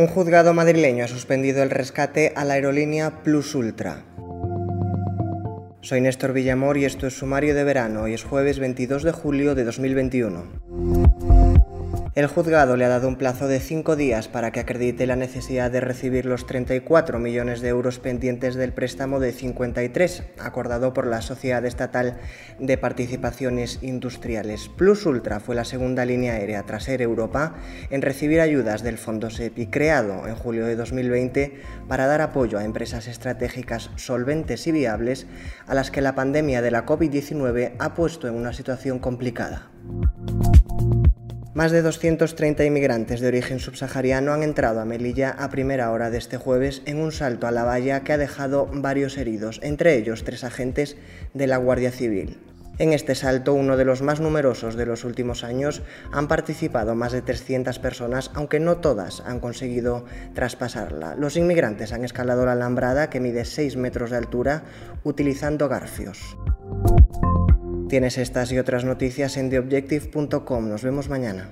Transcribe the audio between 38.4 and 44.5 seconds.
situación complicada. Más de 230 inmigrantes de origen subsahariano han